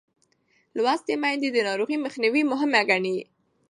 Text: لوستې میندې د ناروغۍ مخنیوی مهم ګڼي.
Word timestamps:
لوستې 0.75 1.13
میندې 1.21 1.49
د 1.53 1.57
ناروغۍ 1.67 1.97
مخنیوی 2.05 2.43
مهم 2.51 2.71
ګڼي. 2.89 3.17